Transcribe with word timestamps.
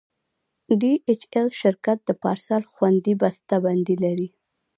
ډي 0.79 0.93
ایچ 1.07 1.21
ایل 1.33 1.49
شرکت 1.61 1.97
د 2.05 2.09
پارسل 2.23 2.63
خوندي 2.73 3.13
بسته 3.21 3.55
بندي 3.65 3.95
لري. 4.03 4.27